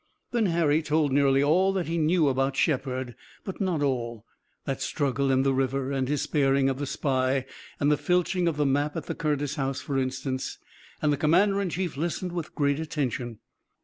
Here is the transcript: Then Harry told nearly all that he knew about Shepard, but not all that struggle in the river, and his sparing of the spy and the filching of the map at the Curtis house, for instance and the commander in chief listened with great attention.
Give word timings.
Then 0.31 0.47
Harry 0.47 0.81
told 0.81 1.11
nearly 1.11 1.43
all 1.43 1.71
that 1.73 1.85
he 1.85 1.99
knew 1.99 2.27
about 2.27 2.55
Shepard, 2.55 3.13
but 3.43 3.61
not 3.61 3.83
all 3.83 4.25
that 4.65 4.81
struggle 4.81 5.29
in 5.29 5.43
the 5.43 5.53
river, 5.53 5.91
and 5.91 6.07
his 6.07 6.23
sparing 6.23 6.69
of 6.69 6.79
the 6.79 6.87
spy 6.87 7.45
and 7.79 7.91
the 7.91 7.97
filching 7.97 8.47
of 8.47 8.57
the 8.57 8.65
map 8.65 8.95
at 8.97 9.05
the 9.05 9.13
Curtis 9.13 9.57
house, 9.57 9.79
for 9.79 9.99
instance 9.99 10.57
and 11.03 11.13
the 11.13 11.17
commander 11.17 11.61
in 11.61 11.69
chief 11.69 11.97
listened 11.97 12.31
with 12.31 12.55
great 12.55 12.79
attention. 12.79 13.37